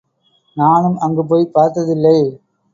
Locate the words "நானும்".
0.57-0.97